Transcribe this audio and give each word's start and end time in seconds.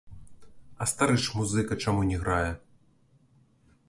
А 0.85 0.85
стары 0.91 1.17
ж 1.25 1.35
музыка 1.39 1.77
чаму 1.87 2.01
не 2.11 2.17
грае? 2.23 2.51